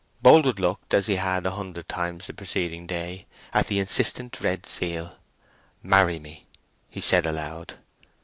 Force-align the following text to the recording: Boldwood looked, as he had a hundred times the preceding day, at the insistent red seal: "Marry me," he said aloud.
Boldwood 0.23 0.57
looked, 0.57 0.95
as 0.95 1.05
he 1.05 1.17
had 1.17 1.45
a 1.45 1.51
hundred 1.51 1.87
times 1.87 2.25
the 2.25 2.33
preceding 2.33 2.87
day, 2.87 3.27
at 3.53 3.67
the 3.67 3.77
insistent 3.77 4.41
red 4.41 4.65
seal: 4.65 5.15
"Marry 5.83 6.17
me," 6.17 6.47
he 6.89 6.99
said 6.99 7.27
aloud. 7.27 7.75